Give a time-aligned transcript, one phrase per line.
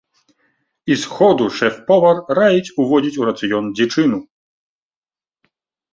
[0.93, 4.19] І з ходу шэф-повар раіць уводзіць у рацыён дзічыну.